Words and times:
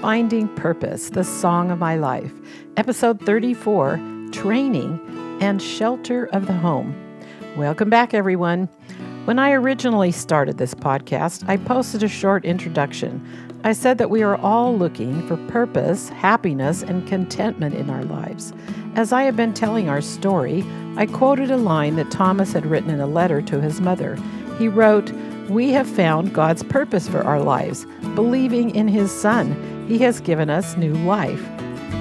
Finding 0.00 0.46
Purpose, 0.54 1.10
the 1.10 1.24
Song 1.24 1.72
of 1.72 1.80
My 1.80 1.96
Life, 1.96 2.32
Episode 2.76 3.20
34 3.26 4.00
Training 4.30 5.00
and 5.40 5.60
Shelter 5.60 6.26
of 6.26 6.46
the 6.46 6.52
Home. 6.52 6.94
Welcome 7.56 7.90
back, 7.90 8.14
everyone. 8.14 8.68
When 9.24 9.40
I 9.40 9.50
originally 9.50 10.12
started 10.12 10.56
this 10.56 10.72
podcast, 10.72 11.48
I 11.48 11.56
posted 11.56 12.04
a 12.04 12.08
short 12.08 12.44
introduction. 12.44 13.26
I 13.64 13.72
said 13.72 13.98
that 13.98 14.08
we 14.08 14.22
are 14.22 14.36
all 14.36 14.78
looking 14.78 15.26
for 15.26 15.36
purpose, 15.48 16.10
happiness, 16.10 16.84
and 16.84 17.08
contentment 17.08 17.74
in 17.74 17.90
our 17.90 18.04
lives. 18.04 18.52
As 18.94 19.12
I 19.12 19.24
have 19.24 19.34
been 19.34 19.52
telling 19.52 19.88
our 19.88 20.00
story, 20.00 20.64
I 20.96 21.06
quoted 21.06 21.50
a 21.50 21.56
line 21.56 21.96
that 21.96 22.12
Thomas 22.12 22.52
had 22.52 22.66
written 22.66 22.90
in 22.90 23.00
a 23.00 23.06
letter 23.06 23.42
to 23.42 23.60
his 23.60 23.80
mother. 23.80 24.16
He 24.58 24.68
wrote, 24.68 25.10
We 25.48 25.70
have 25.72 25.88
found 25.88 26.34
God's 26.34 26.62
purpose 26.62 27.08
for 27.08 27.22
our 27.22 27.40
lives. 27.40 27.84
Believing 28.14 28.74
in 28.74 28.86
His 28.88 29.12
Son, 29.12 29.77
He 29.88 29.96
has 30.00 30.20
given 30.20 30.50
us 30.50 30.76
new 30.76 30.92
life. 30.92 31.42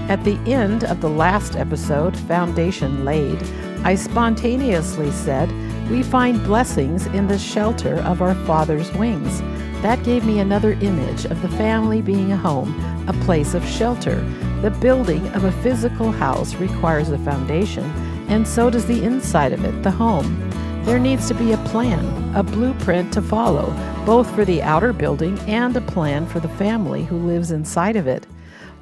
At 0.10 0.26
the 0.26 0.38
end 0.46 0.84
of 0.84 1.00
the 1.00 1.10
last 1.10 1.56
episode, 1.56 2.18
Foundation 2.18 3.06
Laid, 3.06 3.42
I 3.86 3.96
spontaneously 3.96 5.10
said, 5.12 5.50
we 5.90 6.04
find 6.04 6.44
blessings 6.44 7.06
in 7.08 7.28
the 7.28 7.40
shelter 7.40 7.96
of 8.02 8.22
our 8.22 8.36
Father's 8.46 8.92
wings. 8.96 9.40
That 9.82 10.04
gave 10.04 10.26
me 10.26 10.40
another 10.40 10.74
image 10.74 11.24
of 11.24 11.42
the 11.42 11.48
family 11.48 12.02
being 12.02 12.34
a 12.34 12.38
home, 12.38 12.78
a 13.08 13.14
place 13.24 13.54
of 13.54 13.66
shelter. 13.66 14.20
The 14.62 14.72
building 14.82 15.26
of 15.30 15.46
a 15.46 15.52
physical 15.64 16.12
house 16.12 16.56
requires 16.56 17.10
a 17.10 17.18
foundation, 17.20 17.86
and 18.28 18.46
so 18.46 18.70
does 18.70 18.86
the 18.86 19.02
inside 19.02 19.54
of 19.54 19.64
it, 19.64 19.84
the 19.84 19.92
home. 19.92 20.47
There 20.88 21.00
needs 21.00 21.28
to 21.28 21.34
be 21.34 21.52
a 21.52 21.58
plan, 21.58 22.34
a 22.34 22.42
blueprint 22.42 23.12
to 23.12 23.22
follow, 23.22 23.76
both 24.06 24.34
for 24.34 24.46
the 24.46 24.62
outer 24.64 24.94
building 24.94 25.38
and 25.40 25.76
a 25.76 25.82
plan 25.82 26.26
for 26.26 26.40
the 26.40 26.48
family 26.48 27.04
who 27.04 27.18
lives 27.18 27.52
inside 27.52 27.98
of 27.98 28.08
it. 28.08 28.26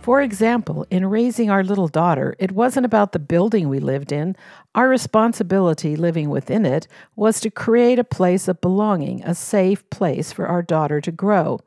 For 0.03 0.21
example, 0.21 0.85
in 0.91 1.07
raising 1.07 1.49
our 1.49 1.63
little 1.63 1.88
daughter, 1.88 2.35
it 2.38 2.52
wasn't 2.52 2.85
about 2.85 3.11
the 3.11 3.17
building 3.17 3.69
we 3.69 3.79
lived 3.79 4.11
in. 4.11 4.35
Our 4.75 4.88
responsibility 4.88 5.95
living 5.95 6.29
within 6.29 6.63
it 6.63 6.88
was 7.16 7.39
to 7.39 7.49
create 7.49 7.97
a 7.97 8.03
place 8.03 8.47
of 8.47 8.61
belonging, 8.61 9.23
a 9.23 9.33
safe 9.33 9.89
place 9.89 10.31
for 10.31 10.45
our 10.45 10.61
daughter 10.61 11.01
to 11.01 11.11
grow. 11.11 11.59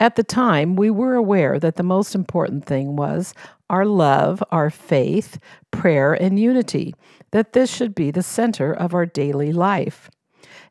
At 0.00 0.16
the 0.16 0.24
time, 0.24 0.76
we 0.76 0.88
were 0.88 1.14
aware 1.14 1.58
that 1.58 1.76
the 1.76 1.82
most 1.82 2.14
important 2.14 2.64
thing 2.64 2.96
was 2.96 3.34
our 3.68 3.84
love, 3.84 4.42
our 4.50 4.70
faith, 4.70 5.38
prayer, 5.70 6.14
and 6.14 6.40
unity, 6.40 6.94
that 7.32 7.52
this 7.52 7.70
should 7.72 7.94
be 7.94 8.10
the 8.10 8.22
center 8.22 8.72
of 8.72 8.94
our 8.94 9.04
daily 9.04 9.52
life. 9.52 10.10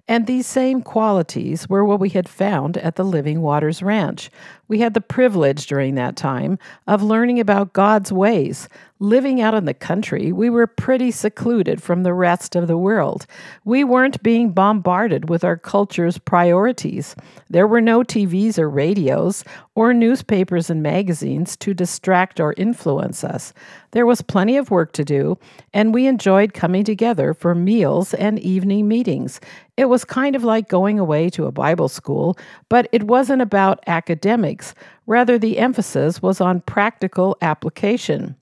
And 0.07 0.25
these 0.25 0.47
same 0.47 0.81
qualities 0.81 1.69
were 1.69 1.85
what 1.85 1.99
we 1.99 2.09
had 2.09 2.27
found 2.27 2.77
at 2.77 2.95
the 2.95 3.05
Living 3.05 3.41
Waters 3.41 3.83
Ranch. 3.83 4.31
We 4.67 4.79
had 4.79 4.95
the 4.95 5.01
privilege 5.01 5.67
during 5.67 5.93
that 5.95 6.15
time 6.15 6.57
of 6.87 7.03
learning 7.03 7.39
about 7.39 7.73
God's 7.73 8.11
ways. 8.11 8.67
Living 9.01 9.39
out 9.39 9.53
in 9.53 9.63
the 9.63 9.73
country, 9.73 10.33
we 10.33 10.49
were 10.49 10.67
pretty 10.67 11.09
secluded 11.09 11.81
from 11.81 12.03
the 12.03 12.13
rest 12.13 12.53
of 12.53 12.67
the 12.67 12.77
world. 12.77 13.25
We 13.63 13.85
weren't 13.85 14.21
being 14.21 14.51
bombarded 14.51 15.29
with 15.29 15.45
our 15.45 15.55
culture's 15.55 16.17
priorities. 16.17 17.15
There 17.49 17.65
were 17.65 17.79
no 17.79 18.01
TVs 18.01 18.59
or 18.59 18.69
radios 18.69 19.45
or 19.73 19.93
newspapers 19.93 20.69
and 20.69 20.83
magazines 20.83 21.55
to 21.57 21.73
distract 21.73 22.41
or 22.41 22.53
influence 22.57 23.23
us. 23.23 23.53
There 23.91 24.05
was 24.05 24.21
plenty 24.21 24.57
of 24.57 24.69
work 24.69 24.91
to 24.93 25.05
do, 25.05 25.37
and 25.73 25.93
we 25.93 26.05
enjoyed 26.05 26.53
coming 26.53 26.83
together 26.83 27.33
for 27.33 27.55
meals 27.55 28.13
and 28.13 28.37
evening 28.39 28.89
meetings. 28.89 29.39
It 29.77 29.85
was 29.85 30.03
kind 30.03 30.35
of 30.35 30.43
like 30.43 30.67
going 30.67 30.99
away 30.99 31.29
to 31.29 31.45
a 31.45 31.53
Bible 31.53 31.87
school, 31.87 32.37
but 32.67 32.89
it 32.91 33.03
wasn't 33.03 33.41
about 33.41 33.81
academics. 33.87 34.75
Rather, 35.07 35.37
the 35.39 35.57
emphasis 35.57 36.21
was 36.21 36.41
on 36.41 36.59
practical 36.59 37.37
application. 37.41 38.35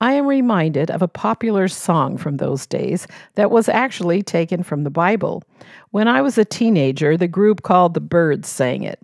I 0.00 0.12
am 0.12 0.26
reminded 0.26 0.90
of 0.90 1.00
a 1.00 1.08
popular 1.08 1.68
song 1.68 2.18
from 2.18 2.36
those 2.36 2.66
days 2.66 3.06
that 3.34 3.50
was 3.50 3.68
actually 3.68 4.22
taken 4.22 4.62
from 4.62 4.84
the 4.84 4.90
Bible. 4.90 5.42
When 5.90 6.06
I 6.06 6.20
was 6.20 6.36
a 6.36 6.44
teenager, 6.44 7.16
the 7.16 7.28
group 7.28 7.62
called 7.62 7.94
the 7.94 8.00
Byrds 8.00 8.48
sang 8.48 8.82
it. 8.82 9.00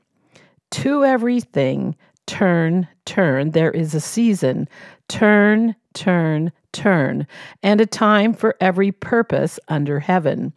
To 0.73 1.05
everything, 1.05 1.97
turn, 2.27 2.87
turn, 3.07 3.53
there 3.53 3.71
is 3.71 3.95
a 3.95 4.01
season. 4.01 4.69
Turn, 5.09 5.75
turn, 5.95 6.53
turn, 6.73 7.27
and 7.63 7.81
a 7.81 7.87
time 7.87 8.35
for 8.35 8.57
every 8.61 8.93
purpose 8.93 9.59
under 9.69 10.01
heaven 10.01 10.53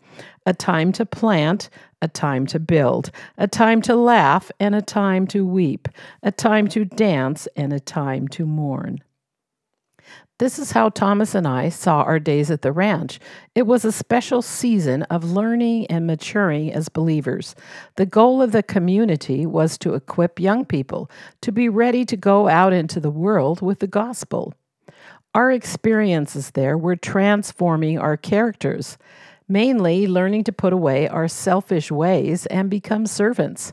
a 0.46 0.54
time 0.54 0.92
to 0.92 1.06
plant, 1.06 1.70
a 2.02 2.08
time 2.08 2.46
to 2.46 2.60
build, 2.60 3.10
a 3.38 3.48
time 3.48 3.82
to 3.82 3.96
laugh, 3.96 4.52
and 4.60 4.76
a 4.76 4.82
time 4.82 5.26
to 5.26 5.46
weep, 5.46 5.88
a 6.22 6.32
time 6.32 6.68
to 6.68 6.86
dance, 6.86 7.48
and 7.56 7.74
a 7.74 7.80
time 7.80 8.28
to 8.28 8.46
mourn. 8.46 9.02
This 10.38 10.60
is 10.60 10.72
how 10.72 10.90
Thomas 10.90 11.34
and 11.34 11.48
I 11.48 11.70
saw 11.70 12.02
our 12.02 12.20
days 12.20 12.52
at 12.52 12.62
the 12.62 12.74
ranch. 12.74 13.22
It 13.56 13.66
was 13.66 13.86
a 13.86 13.92
special 13.92 14.42
season 14.42 15.04
of 15.04 15.24
learning 15.24 15.88
and 15.88 16.06
maturing 16.06 16.74
as 16.74 16.90
believers. 16.90 17.56
The 17.96 18.06
goal 18.06 18.42
of 18.42 18.52
the 18.52 18.62
community 18.62 19.46
was 19.46 19.78
to 19.78 19.94
equip 19.94 20.38
young 20.38 20.66
people 20.66 21.10
to 21.40 21.54
be 21.54 21.70
ready 21.70 22.04
to 22.04 22.18
go 22.18 22.50
out 22.50 22.74
into 22.74 23.00
the 23.00 23.10
world 23.10 23.62
with 23.62 23.80
the 23.80 23.88
gospel. 23.88 24.54
Our 25.34 25.54
experiences 25.54 26.52
there 26.52 26.78
were 26.78 26.98
transforming 26.98 27.98
our 27.98 28.18
characters 28.18 28.98
mainly 29.48 30.08
learning 30.08 30.44
to 30.44 30.52
put 30.52 30.74
away 30.74 31.08
our 31.08 31.28
selfish 31.28 31.92
ways 31.92 32.46
and 32.48 32.70
become 32.70 33.06
servants. 33.06 33.72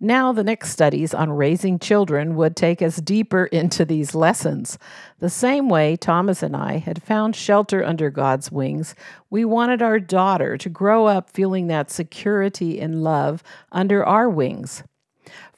Now, 0.00 0.32
the 0.32 0.44
next 0.44 0.70
studies 0.70 1.12
on 1.12 1.30
raising 1.30 1.78
children 1.78 2.36
would 2.36 2.56
take 2.56 2.82
us 2.82 2.96
deeper 2.96 3.46
into 3.46 3.84
these 3.84 4.14
lessons. 4.14 4.78
The 5.18 5.30
same 5.30 5.68
way 5.68 5.96
Thomas 5.96 6.42
and 6.42 6.56
I 6.56 6.78
had 6.78 7.02
found 7.02 7.36
shelter 7.36 7.84
under 7.84 8.10
God's 8.10 8.50
wings, 8.50 8.94
we 9.28 9.44
wanted 9.44 9.82
our 9.82 10.00
daughter 10.00 10.56
to 10.56 10.68
grow 10.68 11.06
up 11.06 11.30
feeling 11.30 11.66
that 11.66 11.90
security 11.90 12.80
and 12.80 13.02
love 13.02 13.42
under 13.70 14.04
our 14.04 14.28
wings. 14.28 14.82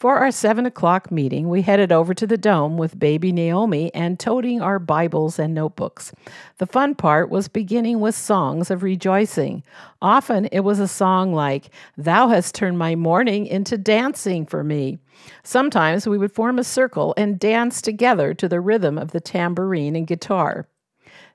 For 0.03 0.17
our 0.17 0.33
seven 0.33 0.67
o'clock 0.67 1.13
meeting, 1.13 1.49
we 1.49 1.63
headed 1.63 1.93
over 1.93 2.13
to 2.13 2.27
the 2.27 2.37
dome 2.37 2.77
with 2.77 2.99
baby 2.99 3.31
Naomi 3.31 3.95
and 3.95 4.19
toting 4.19 4.61
our 4.61 4.81
Bibles 4.81 5.39
and 5.39 5.55
notebooks. 5.55 6.11
The 6.59 6.67
fun 6.67 6.97
part 6.97 7.31
was 7.31 7.47
beginning 7.47 8.01
with 8.01 8.17
songs 8.17 8.69
of 8.73 8.83
rejoicing. 8.83 9.63
Often 10.03 10.47
it 10.47 10.65
was 10.65 10.81
a 10.81 10.89
song 10.89 11.33
like, 11.33 11.71
Thou 11.97 12.27
hast 12.27 12.53
turned 12.53 12.79
my 12.79 12.97
mourning 12.97 13.47
into 13.47 13.79
dancing 13.79 14.45
for 14.45 14.65
me. 14.65 14.99
Sometimes 15.45 16.05
we 16.05 16.19
would 16.19 16.33
form 16.33 16.59
a 16.59 16.65
circle 16.65 17.15
and 17.17 17.39
dance 17.39 17.81
together 17.81 18.35
to 18.35 18.49
the 18.49 18.61
rhythm 18.61 18.99
of 18.99 19.13
the 19.13 19.21
tambourine 19.21 19.95
and 19.95 20.09
guitar. 20.09 20.67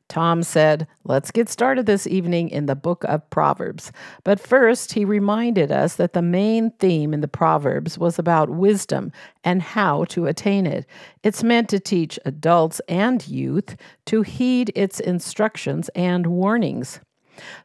Tom 0.09 0.41
said, 0.41 0.87
Let's 1.03 1.31
get 1.31 1.49
started 1.49 1.85
this 1.85 2.07
evening 2.07 2.49
in 2.49 2.65
the 2.65 2.75
book 2.75 3.03
of 3.05 3.29
Proverbs. 3.29 3.91
But 4.23 4.39
first, 4.39 4.93
he 4.93 5.03
reminded 5.03 5.71
us 5.71 5.95
that 5.95 6.13
the 6.13 6.21
main 6.21 6.71
theme 6.71 7.13
in 7.13 7.21
the 7.21 7.27
Proverbs 7.27 7.97
was 7.97 8.17
about 8.17 8.49
wisdom 8.49 9.11
and 9.43 9.61
how 9.61 10.05
to 10.05 10.27
attain 10.27 10.65
it. 10.65 10.85
It's 11.23 11.43
meant 11.43 11.69
to 11.69 11.79
teach 11.79 12.19
adults 12.25 12.79
and 12.87 13.27
youth 13.27 13.75
to 14.05 14.21
heed 14.21 14.71
its 14.75 14.99
instructions 14.99 15.89
and 15.89 16.27
warnings. 16.27 17.01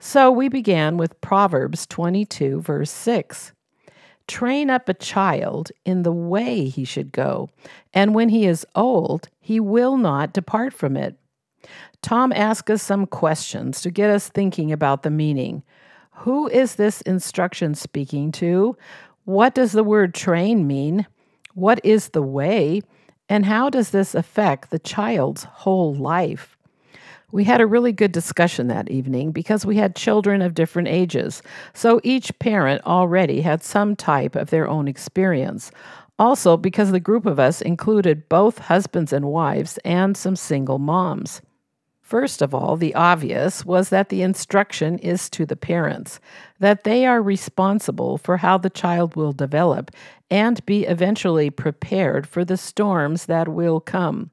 So 0.00 0.30
we 0.30 0.48
began 0.48 0.96
with 0.96 1.20
Proverbs 1.20 1.86
22, 1.86 2.60
verse 2.60 2.90
6. 2.90 3.52
Train 4.28 4.70
up 4.70 4.88
a 4.88 4.94
child 4.94 5.72
in 5.84 6.02
the 6.02 6.12
way 6.12 6.68
he 6.68 6.84
should 6.84 7.12
go, 7.12 7.50
and 7.92 8.14
when 8.14 8.28
he 8.28 8.46
is 8.46 8.66
old, 8.74 9.28
he 9.40 9.58
will 9.58 9.96
not 9.96 10.32
depart 10.32 10.72
from 10.72 10.96
it. 10.96 11.16
Tom 12.02 12.32
asks 12.32 12.70
us 12.70 12.82
some 12.82 13.06
questions 13.06 13.80
to 13.82 13.90
get 13.90 14.10
us 14.10 14.28
thinking 14.28 14.72
about 14.72 15.02
the 15.02 15.10
meaning. 15.10 15.62
Who 16.16 16.48
is 16.48 16.74
this 16.74 17.00
instruction 17.02 17.74
speaking 17.74 18.32
to? 18.32 18.76
What 19.24 19.54
does 19.54 19.72
the 19.72 19.84
word 19.84 20.14
train 20.14 20.66
mean? 20.66 21.06
What 21.54 21.80
is 21.84 22.08
the 22.08 22.22
way? 22.22 22.82
And 23.28 23.46
how 23.46 23.70
does 23.70 23.90
this 23.90 24.14
affect 24.14 24.70
the 24.70 24.78
child's 24.78 25.44
whole 25.44 25.94
life? 25.94 26.56
We 27.30 27.44
had 27.44 27.62
a 27.62 27.66
really 27.66 27.92
good 27.92 28.12
discussion 28.12 28.68
that 28.68 28.90
evening 28.90 29.32
because 29.32 29.64
we 29.64 29.76
had 29.76 29.96
children 29.96 30.42
of 30.42 30.52
different 30.52 30.88
ages, 30.88 31.42
so 31.72 31.98
each 32.04 32.38
parent 32.38 32.84
already 32.84 33.40
had 33.40 33.62
some 33.62 33.96
type 33.96 34.36
of 34.36 34.50
their 34.50 34.68
own 34.68 34.86
experience. 34.86 35.72
Also, 36.18 36.58
because 36.58 36.90
the 36.90 37.00
group 37.00 37.24
of 37.24 37.40
us 37.40 37.62
included 37.62 38.28
both 38.28 38.58
husbands 38.58 39.14
and 39.14 39.24
wives 39.24 39.78
and 39.82 40.14
some 40.14 40.36
single 40.36 40.78
moms. 40.78 41.40
First 42.12 42.42
of 42.42 42.54
all, 42.54 42.76
the 42.76 42.94
obvious 42.94 43.64
was 43.64 43.88
that 43.88 44.10
the 44.10 44.20
instruction 44.20 44.98
is 44.98 45.30
to 45.30 45.46
the 45.46 45.56
parents, 45.56 46.20
that 46.60 46.84
they 46.84 47.06
are 47.06 47.22
responsible 47.22 48.18
for 48.18 48.36
how 48.36 48.58
the 48.58 48.68
child 48.68 49.16
will 49.16 49.32
develop 49.32 49.90
and 50.30 50.62
be 50.66 50.84
eventually 50.84 51.48
prepared 51.48 52.26
for 52.26 52.44
the 52.44 52.58
storms 52.58 53.24
that 53.24 53.48
will 53.48 53.80
come. 53.80 54.30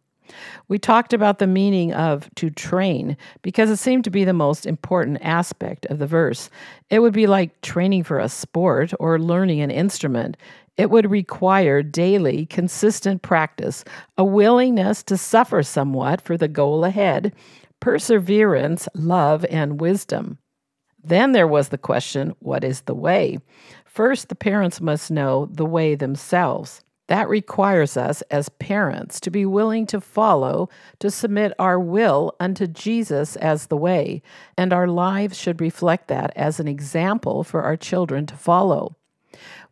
We 0.67 0.77
talked 0.77 1.13
about 1.13 1.39
the 1.39 1.47
meaning 1.47 1.93
of 1.93 2.29
to 2.35 2.49
train 2.49 3.15
because 3.43 3.69
it 3.69 3.77
seemed 3.77 4.03
to 4.03 4.09
be 4.09 4.25
the 4.25 4.33
most 4.33 4.65
important 4.65 5.19
aspect 5.21 5.85
of 5.85 5.99
the 5.99 6.05
verse. 6.05 6.49
It 6.89 6.99
would 6.99 7.13
be 7.13 7.27
like 7.27 7.61
training 7.61 8.03
for 8.03 8.19
a 8.19 8.27
sport 8.27 8.91
or 8.99 9.17
learning 9.19 9.61
an 9.61 9.71
instrument. 9.71 10.35
It 10.75 10.89
would 10.89 11.09
require 11.09 11.81
daily, 11.81 12.45
consistent 12.45 13.21
practice, 13.21 13.85
a 14.17 14.25
willingness 14.25 15.01
to 15.03 15.15
suffer 15.15 15.63
somewhat 15.63 16.19
for 16.19 16.35
the 16.35 16.49
goal 16.49 16.83
ahead, 16.83 17.33
perseverance, 17.79 18.87
love, 18.93 19.45
and 19.49 19.79
wisdom. 19.79 20.37
Then 21.03 21.31
there 21.31 21.47
was 21.47 21.69
the 21.69 21.77
question 21.77 22.35
what 22.39 22.63
is 22.63 22.81
the 22.81 22.93
way? 22.93 23.39
First, 23.85 24.29
the 24.29 24.35
parents 24.35 24.81
must 24.81 25.11
know 25.11 25.47
the 25.51 25.65
way 25.65 25.95
themselves. 25.95 26.83
That 27.07 27.27
requires 27.27 27.97
us 27.97 28.21
as 28.29 28.49
parents 28.49 29.19
to 29.21 29.31
be 29.31 29.43
willing 29.43 29.87
to 29.87 29.99
follow, 29.99 30.69
to 30.99 31.09
submit 31.09 31.53
our 31.57 31.79
will 31.79 32.35
unto 32.39 32.67
Jesus 32.67 33.35
as 33.37 33.65
the 33.65 33.77
way, 33.77 34.21
and 34.55 34.71
our 34.71 34.87
lives 34.87 35.35
should 35.35 35.59
reflect 35.59 36.07
that 36.09 36.31
as 36.35 36.59
an 36.59 36.67
example 36.67 37.43
for 37.43 37.63
our 37.63 37.75
children 37.75 38.27
to 38.27 38.35
follow. 38.35 38.95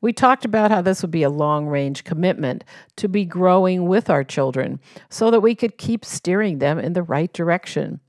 We 0.01 0.13
talked 0.13 0.45
about 0.45 0.71
how 0.71 0.81
this 0.81 1.01
would 1.01 1.11
be 1.11 1.23
a 1.23 1.29
long 1.29 1.67
range 1.67 2.03
commitment 2.03 2.63
to 2.97 3.07
be 3.07 3.25
growing 3.25 3.87
with 3.87 4.09
our 4.09 4.23
children 4.23 4.79
so 5.09 5.31
that 5.31 5.41
we 5.41 5.55
could 5.55 5.77
keep 5.77 6.05
steering 6.05 6.59
them 6.59 6.77
in 6.79 6.93
the 6.93 7.03
right 7.03 7.31
direction. 7.33 7.99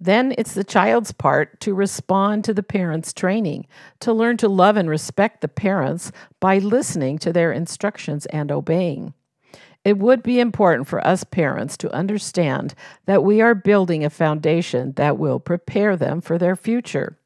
Then 0.00 0.34
it's 0.36 0.54
the 0.54 0.64
child's 0.64 1.12
part 1.12 1.60
to 1.60 1.74
respond 1.74 2.44
to 2.44 2.54
the 2.54 2.62
parents' 2.62 3.12
training, 3.12 3.66
to 4.00 4.12
learn 4.12 4.36
to 4.38 4.48
love 4.48 4.76
and 4.76 4.88
respect 4.88 5.40
the 5.40 5.48
parents 5.48 6.12
by 6.40 6.58
listening 6.58 7.18
to 7.18 7.32
their 7.32 7.52
instructions 7.52 8.26
and 8.26 8.52
obeying. 8.52 9.14
It 9.84 9.98
would 9.98 10.22
be 10.22 10.40
important 10.40 10.88
for 10.88 11.06
us 11.06 11.22
parents 11.24 11.76
to 11.78 11.94
understand 11.94 12.74
that 13.06 13.22
we 13.22 13.40
are 13.40 13.54
building 13.54 14.04
a 14.04 14.10
foundation 14.10 14.92
that 14.94 15.16
will 15.16 15.38
prepare 15.38 15.96
them 15.96 16.20
for 16.20 16.38
their 16.38 16.56
future. 16.56 17.18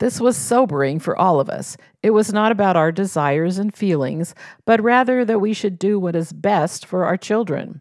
This 0.00 0.20
was 0.20 0.36
sobering 0.36 0.98
for 0.98 1.16
all 1.16 1.40
of 1.40 1.48
us. 1.48 1.76
It 2.02 2.10
was 2.10 2.32
not 2.32 2.50
about 2.50 2.76
our 2.76 2.90
desires 2.90 3.58
and 3.58 3.74
feelings, 3.74 4.34
but 4.64 4.82
rather 4.82 5.24
that 5.24 5.38
we 5.38 5.52
should 5.52 5.78
do 5.78 5.98
what 5.98 6.16
is 6.16 6.32
best 6.32 6.84
for 6.84 7.04
our 7.04 7.16
children. 7.16 7.80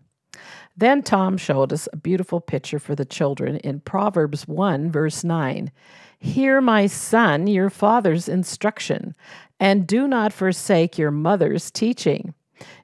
Then 0.76 1.04
Tom 1.04 1.38
showed 1.38 1.72
us 1.72 1.88
a 1.92 1.98
beautiful 1.98 2.40
picture 2.40 2.80
for 2.80 2.96
the 2.96 3.06
children 3.06 3.58
in 3.58 3.80
Proverbs 3.80 4.48
1, 4.48 4.92
verse 4.92 5.24
9. 5.24 5.72
Hear, 6.20 6.62
my 6.62 6.88
son, 6.88 7.48
your 7.48 7.70
father's 7.70 8.28
instruction, 8.28 9.14
and 9.60 9.86
do 9.86 10.08
not 10.08 10.34
forsake 10.34 10.98
your 10.98 11.12
mother's 11.12 11.70
teaching. 11.70 12.34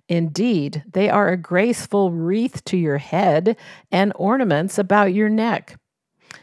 Indeed, 0.07 0.83
they 0.91 1.09
are 1.09 1.29
a 1.29 1.37
graceful 1.37 2.11
wreath 2.11 2.63
to 2.65 2.77
your 2.77 2.97
head 2.97 3.55
and 3.91 4.11
ornaments 4.15 4.77
about 4.77 5.13
your 5.13 5.29
neck. 5.29 5.79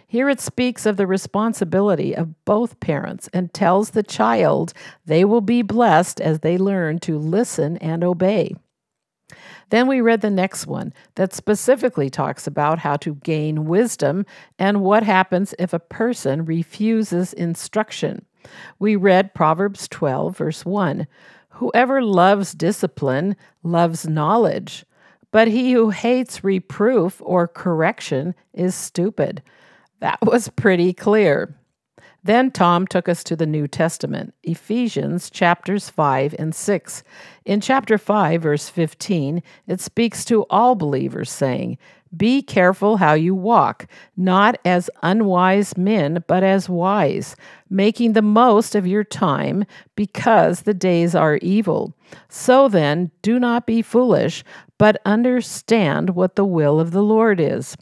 Here 0.09 0.29
it 0.29 0.41
speaks 0.41 0.87
of 0.87 0.97
the 0.97 1.07
responsibility 1.07 2.15
of 2.15 2.45
both 2.45 2.81
parents 2.81 3.29
and 3.33 3.53
tells 3.53 3.91
the 3.91 4.03
child 4.03 4.73
they 5.05 5.25
will 5.25 5.41
be 5.41 5.63
blessed 5.63 6.21
as 6.21 6.41
they 6.41 6.59
learn 6.59 6.99
to 7.01 7.19
listen 7.19 7.77
and 7.79 8.05
obey. 8.05 8.55
Then 9.71 9.89
we 9.89 10.01
read 10.01 10.21
the 10.21 10.31
next 10.31 10.67
one 10.67 10.93
that 11.17 11.35
specifically 11.35 12.09
talks 12.09 12.47
about 12.47 12.79
how 12.79 12.97
to 12.99 13.17
gain 13.17 13.65
wisdom 13.65 14.25
and 14.59 14.81
what 14.81 15.03
happens 15.03 15.55
if 15.59 15.73
a 15.73 15.81
person 15.81 16.45
refuses 16.45 17.33
instruction. 17.33 18.25
We 18.79 18.95
read 18.95 19.35
Proverbs 19.35 19.89
12, 19.89 20.37
verse 20.37 20.65
1 20.65 21.07
Whoever 21.51 22.03
loves 22.03 22.53
discipline 22.53 23.35
loves 23.63 24.07
knowledge, 24.07 24.85
but 25.33 25.49
he 25.49 25.73
who 25.73 25.91
hates 25.91 26.45
reproof 26.45 27.21
or 27.25 27.49
correction 27.49 28.35
is 28.53 28.75
stupid. 28.75 29.43
That 30.01 30.19
was 30.23 30.49
pretty 30.49 30.93
clear. 30.93 31.57
Then 32.23 32.51
Tom 32.51 32.89
took 32.89 33.09
us 33.09 33.23
to 33.25 33.37
the 33.37 33.47
New 33.47 33.69
Testament, 33.69 34.35
Ephesians 34.43 35.31
chapters 35.31 35.89
5 35.89 36.35
and 36.39 36.53
6. 36.53 37.03
In 37.45 37.61
chapter 37.61 37.99
5, 37.99 38.43
verse 38.43 38.69
15, 38.69 39.43
it 39.69 39.81
speaks 39.81 40.25
to 40.25 40.45
all 40.51 40.75
believers, 40.75 41.31
saying, 41.31 41.79
Be 42.17 42.43
careful 42.43 42.97
how 42.97 43.15
you 43.15 43.33
walk, 43.33 43.87
not 44.17 44.59
as 44.65 44.91
unwise 45.05 45.77
men, 45.77 46.25
but 46.27 46.43
as 46.43 46.69
wise, 46.69 47.37
making 47.71 48.15
the 48.15 48.23
most 48.23 48.75
of 48.75 48.89
your 48.89 49.05
time, 49.05 49.65
because 49.95 50.63
the 50.63 50.75
days 50.75 51.15
are 51.15 51.37
evil. 51.37 51.95
So 52.29 52.69
then, 52.69 53.13
do 53.23 53.39
not 53.39 53.69
be 53.69 53.83
foolish, 53.83 54.43
but 54.79 55.01
understand 55.05 56.11
what 56.11 56.35
the 56.35 56.45
will 56.45 56.81
of 56.81 56.91
the 56.91 57.05
Lord 57.05 57.39
is. 57.39 57.77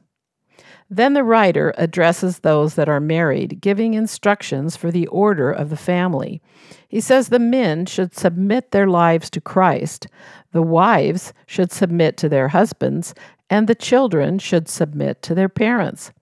Then 0.97 1.15
the 1.15 1.25
writer 1.25 1.75
addresses 1.77 2.39
those 2.39 2.77
that 2.77 2.89
are 2.89 3.01
married, 3.01 3.61
giving 3.61 3.95
instructions 3.95 4.77
for 4.77 4.93
the 4.93 5.09
order 5.09 5.51
of 5.51 5.69
the 5.69 5.77
family. 5.77 6.41
He 6.87 7.01
says 7.01 7.29
the 7.29 7.41
men 7.41 7.87
should 7.87 8.15
submit 8.15 8.71
their 8.71 8.87
lives 8.87 9.29
to 9.31 9.41
Christ, 9.41 10.07
the 10.53 10.63
wives 10.63 11.33
should 11.47 11.73
submit 11.73 12.17
to 12.19 12.29
their 12.29 12.47
husbands, 12.47 13.13
and 13.51 13.67
the 13.67 13.75
children 13.75 14.39
should 14.39 14.69
submit 14.69 15.21
to 15.23 15.35
their 15.35 15.49
parents. 15.49 16.13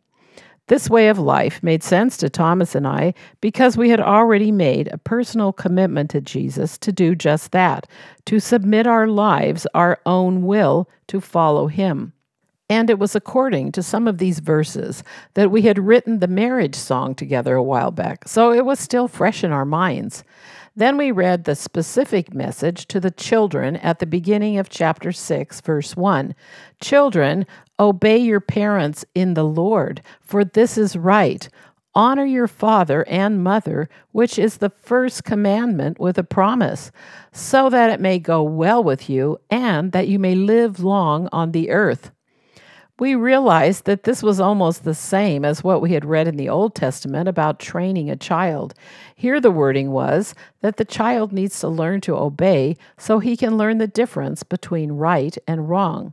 This 0.69 0.89
way 0.89 1.09
of 1.09 1.19
life 1.19 1.63
made 1.63 1.83
sense 1.83 2.17
to 2.17 2.31
Thomas 2.31 2.75
and 2.75 2.89
I 2.89 3.13
because 3.43 3.77
we 3.77 3.91
had 3.91 4.01
already 4.01 4.51
made 4.51 4.89
a 4.89 4.97
personal 4.97 5.53
commitment 5.53 6.09
to 6.13 6.23
Jesus 6.23 6.79
to 6.79 6.93
do 6.93 7.15
just 7.15 7.53
that, 7.53 7.87
to 8.25 8.41
submit 8.41 8.87
our 8.87 9.07
lives, 9.07 9.67
our 9.75 10.01
own 10.07 10.47
will, 10.47 10.89
to 11.09 11.21
follow 11.21 11.67
him. 11.67 12.15
And 12.73 12.89
it 12.89 12.99
was 12.99 13.15
according 13.15 13.73
to 13.73 13.83
some 13.83 14.09
of 14.09 14.17
these 14.17 14.39
verses 14.39 15.05
that 15.35 15.51
we 15.51 15.61
had 15.61 15.79
written 15.79 16.21
the 16.21 16.27
marriage 16.27 16.75
song 16.75 17.15
together 17.15 17.55
a 17.55 17.63
while 17.63 17.91
back, 17.91 18.27
so 18.27 18.51
it 18.51 18.65
was 18.65 18.81
still 18.81 19.09
fresh 19.09 19.45
in 19.45 19.53
our 19.53 19.67
minds. 19.67 20.25
Then 20.75 20.97
we 20.97 21.11
read 21.11 21.45
the 21.45 21.55
specific 21.55 22.33
message 22.33 22.89
to 22.89 22.99
the 22.99 23.11
children 23.11 23.77
at 23.77 23.99
the 23.99 24.07
beginning 24.07 24.57
of 24.57 24.71
chapter 24.71 25.13
6, 25.13 25.61
verse 25.61 25.95
1. 25.99 26.35
Children, 26.81 27.45
obey 27.79 28.17
your 28.17 28.41
parents 28.41 29.05
in 29.15 29.35
the 29.35 29.45
Lord, 29.45 30.01
for 30.23 30.43
this 30.43 30.79
is 30.79 30.97
right. 30.97 31.47
Honor 31.95 32.25
your 32.25 32.49
father 32.49 33.07
and 33.07 33.45
mother, 33.45 33.91
which 34.13 34.39
is 34.39 34.57
the 34.57 34.71
first 34.71 35.25
commandment 35.25 36.01
with 36.01 36.17
a 36.17 36.25
promise, 36.25 36.91
so 37.33 37.69
that 37.69 37.91
it 37.91 38.01
may 38.01 38.19
go 38.19 38.43
well 38.43 38.83
with 38.83 39.11
you 39.11 39.39
and 39.51 39.93
that 39.93 40.09
you 40.09 40.19
may 40.19 40.35
live 40.35 40.81
long 40.81 41.29
on 41.33 41.53
the 41.53 41.69
earth 41.69 42.11
we 43.02 43.16
realized 43.16 43.84
that 43.84 44.04
this 44.04 44.22
was 44.22 44.38
almost 44.38 44.84
the 44.84 44.94
same 44.94 45.44
as 45.44 45.64
what 45.64 45.82
we 45.82 45.90
had 45.90 46.04
read 46.04 46.28
in 46.28 46.37
the 46.37 46.49
Old 46.49 46.72
Testament 46.72 47.28
about 47.28 47.58
training 47.58 48.08
a 48.08 48.14
child. 48.14 48.75
Here, 49.16 49.40
the 49.40 49.50
wording 49.50 49.90
was 49.90 50.37
that 50.60 50.76
the 50.76 50.84
child 50.84 51.32
needs 51.32 51.58
to 51.58 51.69
learn 51.69 52.00
to 52.02 52.16
obey 52.16 52.76
so 52.96 53.19
he 53.19 53.37
can 53.37 53.58
learn 53.58 53.78
the 53.78 53.88
difference 53.88 54.44
between 54.44 54.93
right 54.93 55.37
and 55.49 55.68
wrong. 55.68 56.12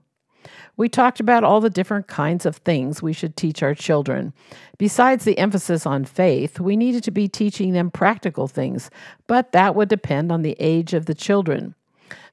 We 0.78 0.90
talked 0.90 1.20
about 1.20 1.44
all 1.44 1.62
the 1.62 1.70
different 1.70 2.08
kinds 2.08 2.44
of 2.48 2.56
things 2.56 3.04
we 3.04 3.14
should 3.14 3.38
teach 3.38 3.62
our 3.62 3.76
children. 3.76 4.34
Besides 4.80 5.26
the 5.26 5.38
emphasis 5.38 5.86
on 5.86 6.06
faith, 6.06 6.60
we 6.60 6.76
needed 6.76 7.04
to 7.04 7.12
be 7.12 7.28
teaching 7.28 7.74
them 7.74 7.92
practical 7.92 8.48
things, 8.48 8.90
but 9.28 9.52
that 9.52 9.76
would 9.76 9.90
depend 9.90 10.32
on 10.32 10.42
the 10.42 10.56
age 10.58 10.96
of 10.96 11.06
the 11.06 11.14
children. 11.14 11.76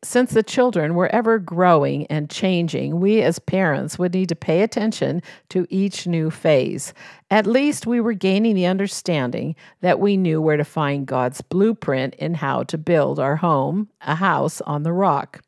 Since 0.02 0.32
the 0.32 0.42
children 0.42 0.94
were 0.94 1.08
ever 1.08 1.38
growing 1.38 2.06
and 2.06 2.30
changing, 2.30 3.00
we 3.00 3.22
as 3.22 3.38
parents 3.38 3.98
would 3.98 4.14
need 4.14 4.28
to 4.28 4.36
pay 4.36 4.62
attention 4.62 5.22
to 5.50 5.66
each 5.70 6.06
new 6.06 6.30
phase. 6.30 6.92
At 7.30 7.46
least 7.46 7.86
we 7.86 8.00
were 8.00 8.12
gaining 8.12 8.54
the 8.54 8.66
understanding 8.66 9.56
that 9.80 10.00
we 10.00 10.16
knew 10.16 10.40
where 10.40 10.56
to 10.56 10.64
find 10.64 11.06
God's 11.06 11.40
blueprint 11.40 12.14
in 12.16 12.34
how 12.34 12.62
to 12.64 12.78
build 12.78 13.18
our 13.18 13.36
home, 13.36 13.88
a 14.00 14.14
house 14.14 14.60
on 14.60 14.82
the 14.82 14.92
rock. 14.92 15.42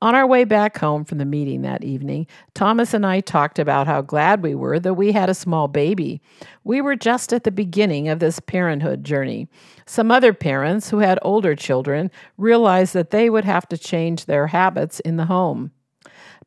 On 0.00 0.14
our 0.14 0.28
way 0.28 0.44
back 0.44 0.78
home 0.78 1.04
from 1.04 1.18
the 1.18 1.24
meeting 1.24 1.62
that 1.62 1.82
evening, 1.82 2.28
Thomas 2.54 2.94
and 2.94 3.04
I 3.04 3.18
talked 3.18 3.58
about 3.58 3.88
how 3.88 4.00
glad 4.00 4.44
we 4.44 4.54
were 4.54 4.78
that 4.78 4.94
we 4.94 5.10
had 5.10 5.28
a 5.28 5.34
small 5.34 5.66
baby. 5.66 6.20
We 6.62 6.80
were 6.80 6.94
just 6.94 7.32
at 7.32 7.42
the 7.42 7.50
beginning 7.50 8.08
of 8.08 8.20
this 8.20 8.38
parenthood 8.38 9.02
journey. 9.02 9.48
Some 9.86 10.12
other 10.12 10.32
parents 10.32 10.90
who 10.90 10.98
had 10.98 11.18
older 11.22 11.56
children 11.56 12.12
realized 12.36 12.94
that 12.94 13.10
they 13.10 13.28
would 13.28 13.44
have 13.44 13.68
to 13.70 13.78
change 13.78 14.26
their 14.26 14.46
habits 14.46 15.00
in 15.00 15.16
the 15.16 15.26
home. 15.26 15.72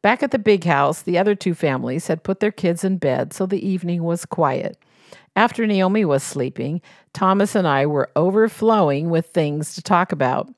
Back 0.02 0.24
at 0.24 0.32
the 0.32 0.40
big 0.40 0.64
house, 0.64 1.02
the 1.02 1.18
other 1.18 1.36
two 1.36 1.54
families 1.54 2.08
had 2.08 2.24
put 2.24 2.40
their 2.40 2.52
kids 2.54 2.86
in 2.86 3.00
bed, 3.00 3.34
so 3.34 3.46
the 3.46 3.68
evening 3.68 4.04
was 4.04 4.26
quiet. 4.26 4.78
After 5.36 5.68
Naomi 5.68 6.06
was 6.06 6.24
sleeping, 6.24 6.82
Thomas 7.14 7.54
and 7.54 7.68
I 7.68 7.86
were 7.86 8.12
overflowing 8.16 9.10
with 9.10 9.28
things 9.28 9.76
to 9.76 9.82
talk 9.82 10.14
about. 10.14 10.50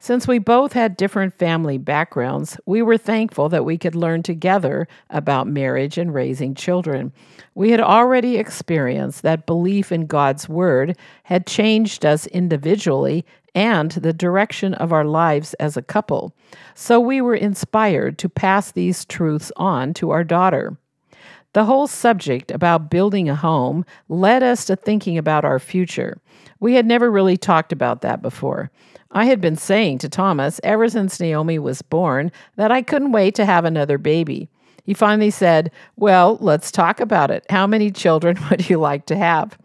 Since 0.00 0.28
we 0.28 0.38
both 0.38 0.74
had 0.74 0.96
different 0.96 1.34
family 1.34 1.76
backgrounds, 1.76 2.56
we 2.66 2.82
were 2.82 2.96
thankful 2.96 3.48
that 3.48 3.64
we 3.64 3.76
could 3.76 3.96
learn 3.96 4.22
together 4.22 4.86
about 5.10 5.48
marriage 5.48 5.98
and 5.98 6.14
raising 6.14 6.54
children. 6.54 7.12
We 7.54 7.72
had 7.72 7.80
already 7.80 8.36
experienced 8.36 9.22
that 9.22 9.46
belief 9.46 9.90
in 9.90 10.06
God's 10.06 10.48
Word 10.48 10.96
had 11.24 11.46
changed 11.46 12.06
us 12.06 12.28
individually 12.28 13.26
and 13.56 13.90
the 13.90 14.12
direction 14.12 14.72
of 14.74 14.92
our 14.92 15.04
lives 15.04 15.54
as 15.54 15.76
a 15.76 15.82
couple. 15.82 16.32
So 16.76 17.00
we 17.00 17.20
were 17.20 17.34
inspired 17.34 18.18
to 18.18 18.28
pass 18.28 18.70
these 18.70 19.04
truths 19.04 19.50
on 19.56 19.94
to 19.94 20.10
our 20.10 20.22
daughter. 20.22 20.76
The 21.54 21.64
whole 21.64 21.88
subject 21.88 22.52
about 22.52 22.90
building 22.90 23.28
a 23.28 23.34
home 23.34 23.84
led 24.08 24.44
us 24.44 24.64
to 24.66 24.76
thinking 24.76 25.18
about 25.18 25.44
our 25.44 25.58
future. 25.58 26.20
We 26.60 26.74
had 26.74 26.86
never 26.86 27.10
really 27.10 27.36
talked 27.36 27.72
about 27.72 28.02
that 28.02 28.22
before. 28.22 28.70
I 29.10 29.24
had 29.24 29.40
been 29.40 29.56
saying 29.56 29.98
to 29.98 30.08
Thomas 30.08 30.60
ever 30.62 30.88
since 30.88 31.18
Naomi 31.18 31.58
was 31.58 31.82
born 31.82 32.30
that 32.56 32.70
I 32.70 32.82
couldn't 32.82 33.12
wait 33.12 33.34
to 33.36 33.46
have 33.46 33.64
another 33.64 33.98
baby. 33.98 34.48
He 34.84 34.94
finally 34.94 35.30
said, 35.30 35.70
Well, 35.96 36.38
let's 36.40 36.70
talk 36.70 37.00
about 37.00 37.30
it. 37.30 37.44
How 37.50 37.66
many 37.66 37.90
children 37.90 38.38
would 38.50 38.68
you 38.68 38.78
like 38.78 39.06
to 39.06 39.16
have? 39.16 39.58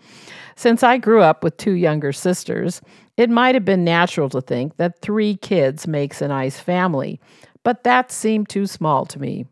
Since 0.56 0.84
I 0.84 0.98
grew 0.98 1.22
up 1.22 1.44
with 1.44 1.58
two 1.58 1.74
younger 1.74 2.14
sisters, 2.14 2.82
it 3.18 3.30
might 3.30 3.56
have 3.56 3.66
been 3.66 3.84
natural 3.84 4.30
to 4.30 4.42
think 4.42 4.78
that 4.78 5.02
three 5.02 5.36
kids 5.36 5.88
makes 5.88 6.22
a 6.22 6.28
nice 6.28 6.60
family, 6.60 7.20
but 7.64 7.84
that 7.84 8.12
seemed 8.12 8.50
too 8.50 8.66
small 8.66 9.06
to 9.08 9.20
me. 9.20 9.46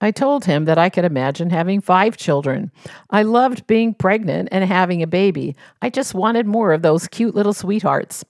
I 0.00 0.10
told 0.10 0.44
him 0.44 0.64
that 0.66 0.78
I 0.78 0.90
could 0.90 1.04
imagine 1.04 1.50
having 1.50 1.80
five 1.80 2.16
children. 2.16 2.70
I 3.10 3.22
loved 3.22 3.66
being 3.66 3.94
pregnant 3.94 4.48
and 4.52 4.64
having 4.64 5.02
a 5.02 5.08
baby. 5.08 5.56
I 5.82 5.90
just 5.90 6.14
wanted 6.14 6.46
more 6.46 6.72
of 6.72 6.82
those 6.82 7.08
cute 7.08 7.34
little 7.34 7.52
sweethearts. 7.52 8.24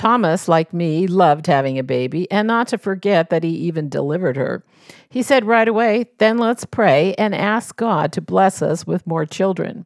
Thomas, 0.00 0.48
like 0.48 0.72
me, 0.72 1.06
loved 1.06 1.46
having 1.46 1.78
a 1.78 1.82
baby, 1.82 2.26
and 2.30 2.48
not 2.48 2.68
to 2.68 2.78
forget 2.78 3.28
that 3.28 3.44
he 3.44 3.50
even 3.50 3.90
delivered 3.90 4.34
her. 4.34 4.64
He 5.10 5.22
said 5.22 5.44
right 5.44 5.68
away, 5.68 6.06
Then 6.16 6.38
let's 6.38 6.64
pray 6.64 7.14
and 7.18 7.34
ask 7.34 7.76
God 7.76 8.10
to 8.14 8.22
bless 8.22 8.62
us 8.62 8.86
with 8.86 9.06
more 9.06 9.26
children. 9.26 9.84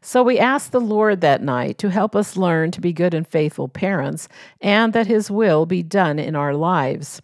So 0.00 0.22
we 0.22 0.38
asked 0.38 0.72
the 0.72 0.80
Lord 0.80 1.20
that 1.20 1.42
night 1.42 1.76
to 1.76 1.90
help 1.90 2.16
us 2.16 2.38
learn 2.38 2.70
to 2.70 2.80
be 2.80 2.94
good 2.94 3.12
and 3.12 3.28
faithful 3.28 3.68
parents, 3.68 4.28
and 4.62 4.94
that 4.94 5.08
His 5.08 5.30
will 5.30 5.66
be 5.66 5.82
done 5.82 6.18
in 6.18 6.34
our 6.34 6.54
lives. 6.54 7.20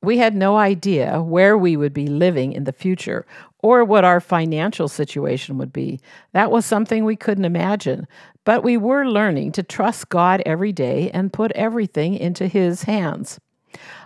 We 0.00 0.16
had 0.16 0.34
no 0.34 0.56
idea 0.56 1.20
where 1.20 1.58
we 1.58 1.76
would 1.76 1.92
be 1.92 2.06
living 2.06 2.54
in 2.54 2.64
the 2.64 2.72
future 2.72 3.26
or 3.58 3.84
what 3.84 4.06
our 4.06 4.20
financial 4.20 4.88
situation 4.88 5.58
would 5.58 5.72
be. 5.72 6.00
That 6.32 6.50
was 6.50 6.64
something 6.64 7.04
we 7.04 7.16
couldn't 7.16 7.44
imagine, 7.44 8.06
but 8.48 8.64
we 8.64 8.78
were 8.78 9.04
learning 9.04 9.52
to 9.52 9.62
trust 9.62 10.08
God 10.08 10.42
every 10.46 10.72
day 10.72 11.10
and 11.10 11.30
put 11.30 11.52
everything 11.52 12.14
into 12.14 12.46
His 12.46 12.84
hands. 12.84 13.38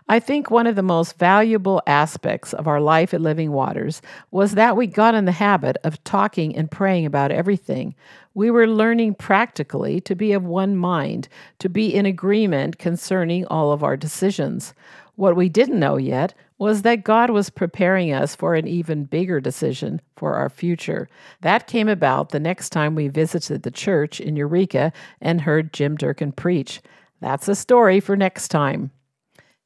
I 0.08 0.18
think 0.18 0.50
one 0.50 0.66
of 0.66 0.74
the 0.74 0.82
most 0.82 1.16
valuable 1.16 1.80
aspects 1.86 2.52
of 2.52 2.66
our 2.66 2.80
life 2.80 3.14
at 3.14 3.20
Living 3.20 3.52
Waters 3.52 4.02
was 4.32 4.56
that 4.56 4.76
we 4.76 4.88
got 4.88 5.14
in 5.14 5.26
the 5.26 5.30
habit 5.30 5.76
of 5.84 6.02
talking 6.02 6.56
and 6.56 6.68
praying 6.68 7.06
about 7.06 7.30
everything. 7.30 7.94
We 8.34 8.50
were 8.50 8.66
learning 8.66 9.14
practically 9.14 10.00
to 10.00 10.16
be 10.16 10.32
of 10.32 10.44
one 10.44 10.74
mind, 10.76 11.28
to 11.60 11.68
be 11.68 11.94
in 11.94 12.04
agreement 12.04 12.80
concerning 12.80 13.46
all 13.46 13.70
of 13.70 13.84
our 13.84 13.96
decisions. 13.96 14.74
What 15.14 15.36
we 15.36 15.50
didn't 15.50 15.78
know 15.78 15.98
yet 15.98 16.34
was 16.62 16.82
that 16.82 17.02
God 17.02 17.30
was 17.30 17.50
preparing 17.50 18.12
us 18.12 18.36
for 18.36 18.54
an 18.54 18.68
even 18.68 19.02
bigger 19.02 19.40
decision 19.40 20.00
for 20.16 20.34
our 20.34 20.48
future. 20.48 21.08
That 21.40 21.66
came 21.66 21.88
about 21.88 22.28
the 22.28 22.38
next 22.38 22.70
time 22.70 22.94
we 22.94 23.08
visited 23.08 23.64
the 23.64 23.72
church 23.72 24.20
in 24.20 24.36
Eureka 24.36 24.92
and 25.20 25.40
heard 25.40 25.72
Jim 25.72 25.96
Durkin 25.96 26.30
preach. 26.30 26.80
That's 27.20 27.48
a 27.48 27.56
story 27.56 27.98
for 27.98 28.16
next 28.16 28.48
time. 28.48 28.92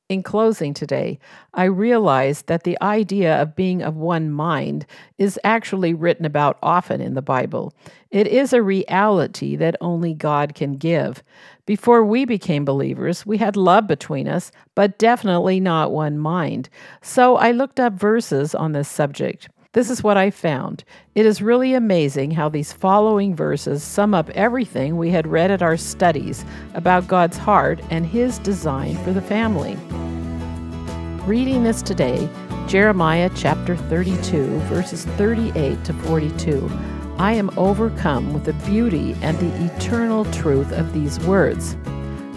In 0.08 0.22
closing 0.22 0.72
today, 0.72 1.18
I 1.52 1.64
realized 1.64 2.46
that 2.46 2.62
the 2.62 2.78
idea 2.80 3.42
of 3.42 3.56
being 3.56 3.82
of 3.82 3.96
one 3.96 4.30
mind 4.30 4.86
is 5.18 5.40
actually 5.42 5.94
written 5.94 6.24
about 6.24 6.58
often 6.62 7.00
in 7.00 7.14
the 7.14 7.22
Bible. 7.22 7.74
It 8.12 8.28
is 8.28 8.52
a 8.52 8.62
reality 8.62 9.56
that 9.56 9.74
only 9.80 10.14
God 10.14 10.54
can 10.54 10.74
give. 10.74 11.24
Before 11.66 12.04
we 12.04 12.24
became 12.24 12.64
believers, 12.64 13.26
we 13.26 13.38
had 13.38 13.56
love 13.56 13.88
between 13.88 14.28
us, 14.28 14.52
but 14.76 14.96
definitely 14.96 15.58
not 15.58 15.90
one 15.90 16.18
mind. 16.18 16.68
So 17.02 17.36
I 17.36 17.50
looked 17.50 17.80
up 17.80 17.94
verses 17.94 18.54
on 18.54 18.70
this 18.72 18.88
subject. 18.88 19.48
This 19.72 19.90
is 19.90 20.02
what 20.02 20.16
I 20.16 20.30
found. 20.30 20.84
It 21.14 21.26
is 21.26 21.42
really 21.42 21.74
amazing 21.74 22.30
how 22.30 22.48
these 22.48 22.72
following 22.72 23.34
verses 23.34 23.82
sum 23.82 24.14
up 24.14 24.30
everything 24.30 24.96
we 24.96 25.10
had 25.10 25.26
read 25.26 25.50
at 25.50 25.62
our 25.62 25.76
studies 25.76 26.44
about 26.74 27.08
God's 27.08 27.36
heart 27.36 27.80
and 27.90 28.06
His 28.06 28.38
design 28.38 28.96
for 29.04 29.12
the 29.12 29.20
family. 29.20 29.76
Reading 31.26 31.64
this 31.64 31.82
today, 31.82 32.28
Jeremiah 32.66 33.30
chapter 33.34 33.76
32, 33.76 34.58
verses 34.60 35.04
38 35.04 35.84
to 35.84 35.92
42, 35.92 36.70
I 37.18 37.32
am 37.32 37.50
overcome 37.58 38.32
with 38.32 38.44
the 38.44 38.52
beauty 38.70 39.16
and 39.22 39.38
the 39.38 39.74
eternal 39.74 40.24
truth 40.32 40.72
of 40.72 40.92
these 40.92 41.18
words. 41.20 41.76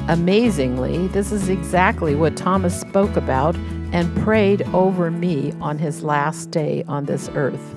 Amazingly, 0.08 1.08
this 1.08 1.32
is 1.32 1.50
exactly 1.50 2.16
what 2.16 2.36
Thomas 2.36 2.80
spoke 2.80 3.16
about 3.16 3.56
and 3.92 4.16
prayed 4.24 4.62
over 4.74 5.10
me 5.12 5.54
on 5.62 5.78
his 5.78 6.04
last 6.04 6.52
day 6.52 6.84
on 6.88 7.06
this 7.06 7.30
earth. 7.36 7.76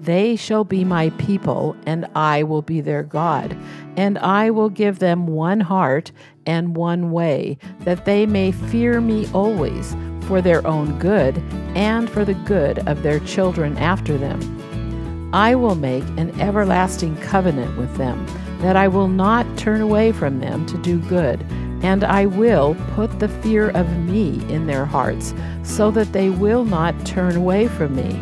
They 0.00 0.36
shall 0.36 0.64
be 0.64 0.84
my 0.84 1.10
people, 1.10 1.74
and 1.86 2.06
I 2.14 2.42
will 2.42 2.60
be 2.60 2.82
their 2.82 3.02
God, 3.02 3.56
and 3.96 4.18
I 4.18 4.50
will 4.50 4.68
give 4.68 4.98
them 4.98 5.26
one 5.26 5.60
heart 5.60 6.12
and 6.44 6.76
one 6.76 7.10
way, 7.10 7.56
that 7.80 8.04
they 8.04 8.26
may 8.26 8.52
fear 8.52 9.00
me 9.00 9.26
always, 9.32 9.96
for 10.26 10.42
their 10.42 10.66
own 10.66 10.98
good 10.98 11.38
and 11.74 12.08
for 12.10 12.24
the 12.24 12.34
good 12.34 12.86
of 12.86 13.02
their 13.02 13.20
children 13.20 13.78
after 13.78 14.18
them. 14.18 15.30
I 15.32 15.54
will 15.54 15.74
make 15.74 16.04
an 16.18 16.38
everlasting 16.38 17.16
covenant 17.16 17.76
with 17.78 17.96
them, 17.96 18.26
that 18.60 18.76
I 18.76 18.88
will 18.88 19.08
not 19.08 19.46
turn 19.56 19.80
away 19.80 20.12
from 20.12 20.38
them 20.38 20.66
to 20.66 20.78
do 20.78 20.98
good 21.00 21.44
and 21.84 22.02
I 22.02 22.24
will 22.24 22.74
put 22.94 23.20
the 23.20 23.28
fear 23.28 23.68
of 23.72 23.98
me 23.98 24.42
in 24.50 24.66
their 24.66 24.86
hearts, 24.86 25.34
so 25.62 25.90
that 25.90 26.14
they 26.14 26.30
will 26.30 26.64
not 26.64 27.04
turn 27.04 27.36
away 27.36 27.68
from 27.68 27.94
me. 27.94 28.18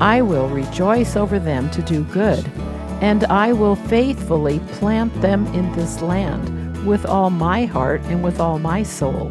I 0.00 0.22
will 0.22 0.48
rejoice 0.48 1.14
over 1.14 1.38
them 1.38 1.70
to 1.70 1.82
do 1.82 2.02
good, 2.06 2.44
and 3.00 3.22
I 3.26 3.52
will 3.52 3.76
faithfully 3.76 4.58
plant 4.72 5.14
them 5.22 5.46
in 5.54 5.72
this 5.74 6.02
land 6.02 6.84
with 6.84 7.06
all 7.06 7.30
my 7.30 7.64
heart 7.64 8.00
and 8.06 8.24
with 8.24 8.40
all 8.40 8.58
my 8.58 8.82
soul. 8.82 9.30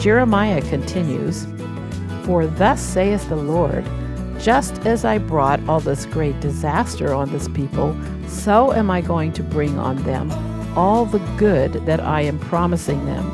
Jeremiah 0.00 0.62
continues 0.62 1.46
For 2.24 2.48
thus 2.48 2.82
saith 2.82 3.28
the 3.28 3.36
Lord, 3.36 3.84
just 4.40 4.84
as 4.84 5.04
I 5.04 5.18
brought 5.18 5.60
all 5.68 5.78
this 5.78 6.06
great 6.06 6.40
disaster 6.40 7.14
on 7.14 7.30
this 7.30 7.46
people, 7.46 7.96
so 8.26 8.72
am 8.72 8.90
I 8.90 9.00
going 9.00 9.32
to 9.34 9.44
bring 9.44 9.78
on 9.78 10.02
them 10.02 10.45
all 10.76 11.04
the 11.06 11.18
good 11.36 11.72
that 11.86 12.00
I 12.00 12.20
am 12.20 12.38
promising 12.38 13.04
them. 13.06 13.28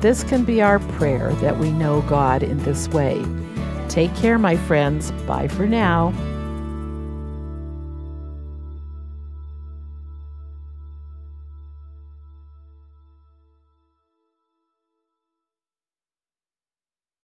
This 0.00 0.22
can 0.22 0.44
be 0.44 0.62
our 0.62 0.78
prayer 0.78 1.32
that 1.36 1.58
we 1.58 1.72
know 1.72 2.02
God 2.02 2.42
in 2.42 2.58
this 2.58 2.88
way. 2.88 3.24
Take 3.88 4.14
care, 4.14 4.38
my 4.38 4.56
friends. 4.56 5.10
Bye 5.26 5.48
for 5.48 5.66
now. 5.66 6.12